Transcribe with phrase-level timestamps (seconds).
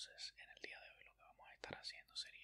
[0.00, 2.39] entonces en el día de hoy lo que vamos a estar haciendo sería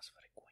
[0.00, 0.49] más frecuente.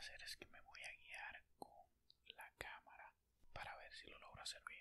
[0.00, 1.84] hacer es que me voy a guiar con
[2.34, 3.12] la cámara
[3.52, 4.79] para ver si lo logro hacer bien.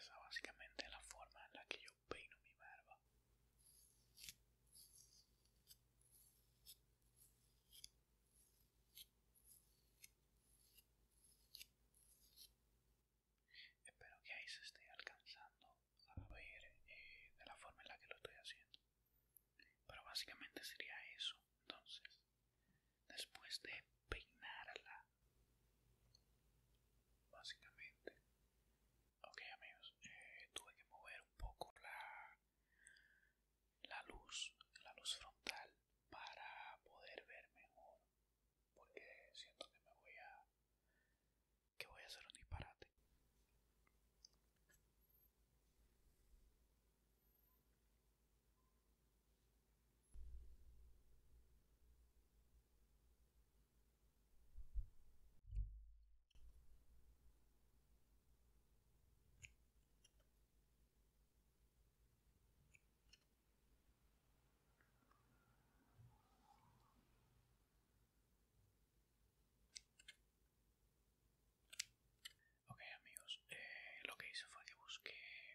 [0.00, 0.59] esa básicamente.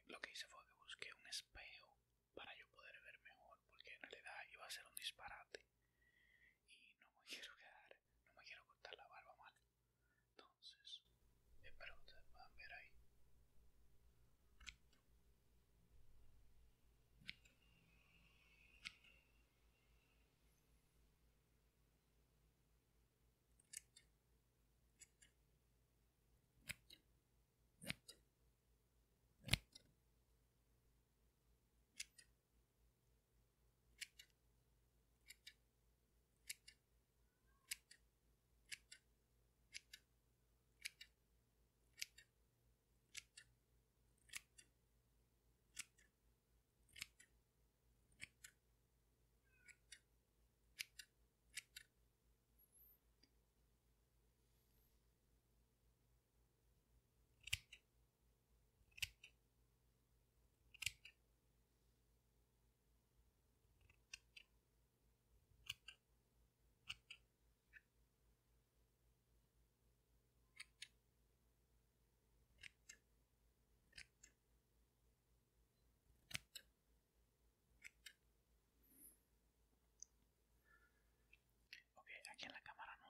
[0.08, 2.00] lo que hice fue que busqué un espejo
[2.34, 5.55] para yo poder ver mejor porque en realidad iba a ser un disparate.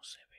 [0.06, 0.35] 7.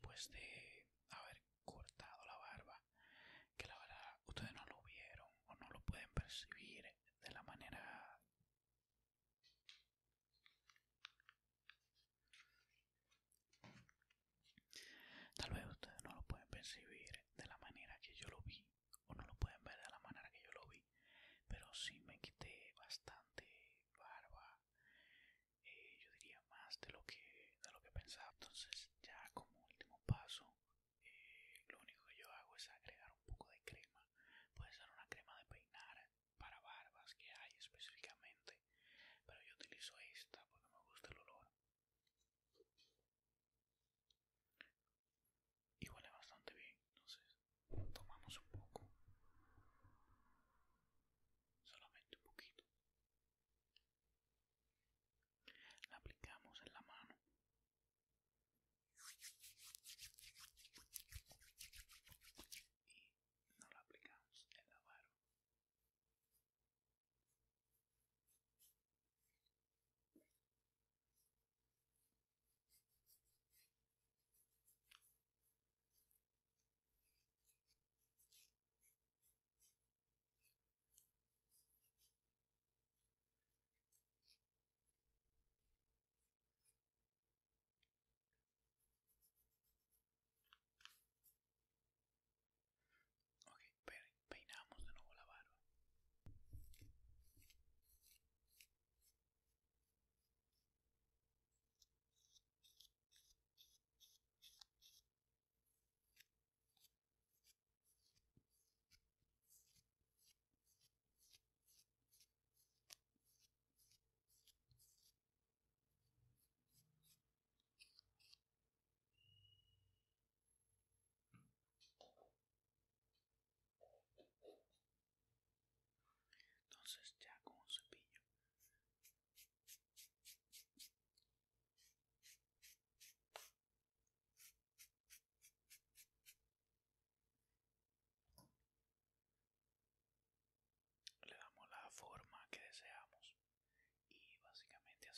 [0.00, 0.67] después de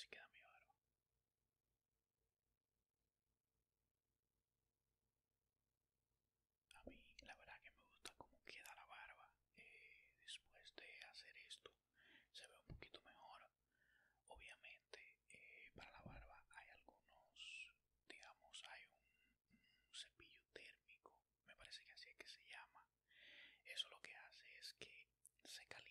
[0.00, 0.74] Así queda mi barba.
[6.72, 9.28] A mí la verdad que me gusta cómo queda la barba
[9.58, 11.70] eh, después de hacer esto.
[12.32, 13.46] Se ve un poquito mejor.
[14.28, 17.68] Obviamente eh, para la barba hay algunos,
[18.08, 21.12] digamos, hay un, un cepillo térmico,
[21.46, 22.82] me parece que así es que se llama.
[23.66, 25.06] Eso lo que hace es que
[25.46, 25.89] se calienta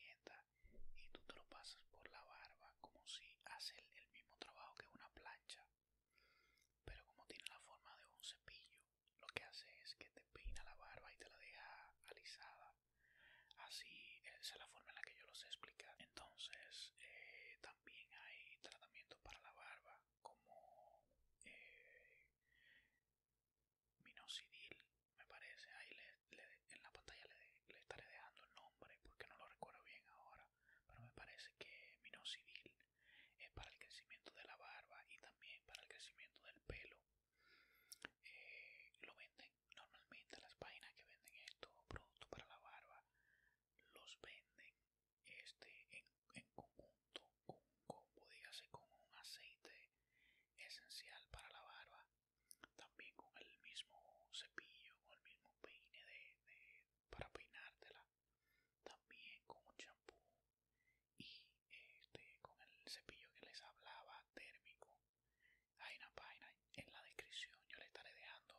[66.22, 67.56] página en la descripción.
[67.70, 68.56] Yo le estaré dejando,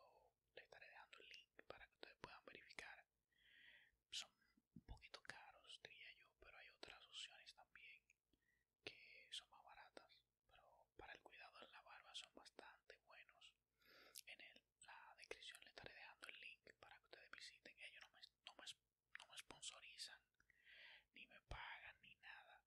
[0.55, 2.97] le estaré dejando el link para que ustedes puedan verificar.
[4.11, 4.31] Son
[4.75, 8.01] un poquito caros, diría yo, pero hay otras opciones también
[8.83, 10.07] que son más baratas.
[10.55, 13.53] Pero para el cuidado de la barba son bastante buenos.
[14.25, 17.79] En el, la descripción le estaré dejando el link para que ustedes visiten.
[17.81, 18.65] Ellos no me, no me,
[19.19, 20.21] no me sponsorizan,
[21.15, 22.61] ni me pagan, ni nada.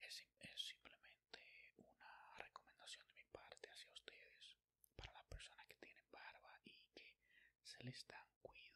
[0.00, 1.40] Es, es simplemente
[1.78, 4.56] una recomendación de mi parte hacia ustedes,
[4.96, 7.14] para las personas que tienen barba y que
[7.62, 8.69] se les están cuidando